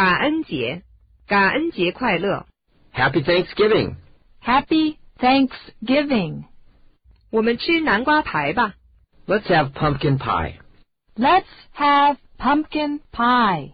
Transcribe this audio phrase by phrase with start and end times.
[0.00, 0.80] 感恩节
[1.28, 2.46] 感恩节快乐
[2.94, 3.96] happy thanksgiving
[4.42, 6.44] happy thanksgiving
[7.28, 8.76] 我们吃南瓜排吧
[9.26, 10.54] let's have pumpkin pie
[11.16, 11.44] let's
[11.74, 13.72] have pumpkin pie